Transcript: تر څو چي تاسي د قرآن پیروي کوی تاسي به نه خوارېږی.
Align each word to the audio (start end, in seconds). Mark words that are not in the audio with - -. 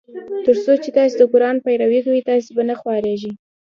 تر 0.45 0.55
څو 0.63 0.71
چي 0.83 0.89
تاسي 0.97 1.15
د 1.17 1.23
قرآن 1.31 1.55
پیروي 1.65 2.01
کوی 2.07 2.21
تاسي 2.29 2.49
به 2.57 2.63
نه 2.69 2.75
خوارېږی. 2.79 3.31